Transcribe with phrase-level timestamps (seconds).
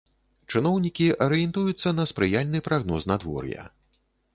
[0.53, 3.73] Чыноўнікі арыентуюцца на спрыяльны прагноз надвор'я.